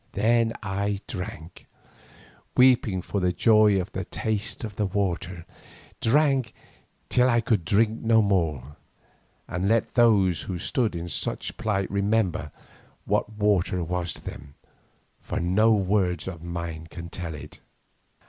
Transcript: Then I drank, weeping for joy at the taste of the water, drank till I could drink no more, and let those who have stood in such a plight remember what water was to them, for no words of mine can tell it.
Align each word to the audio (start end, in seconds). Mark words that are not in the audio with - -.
Then 0.13 0.53
I 0.63 0.99
drank, 1.07 1.67
weeping 2.57 3.03
for 3.03 3.31
joy 3.31 3.79
at 3.79 3.93
the 3.93 4.03
taste 4.03 4.63
of 4.63 4.75
the 4.75 4.87
water, 4.87 5.45
drank 6.01 6.55
till 7.07 7.29
I 7.29 7.39
could 7.39 7.63
drink 7.63 7.99
no 8.01 8.23
more, 8.23 8.77
and 9.47 9.67
let 9.67 9.93
those 9.93 10.41
who 10.41 10.53
have 10.53 10.63
stood 10.63 10.95
in 10.95 11.07
such 11.07 11.51
a 11.51 11.53
plight 11.53 11.91
remember 11.91 12.51
what 13.05 13.33
water 13.33 13.83
was 13.83 14.13
to 14.13 14.25
them, 14.25 14.55
for 15.21 15.39
no 15.39 15.71
words 15.71 16.27
of 16.27 16.41
mine 16.41 16.87
can 16.89 17.09
tell 17.09 17.35
it. 17.35 17.59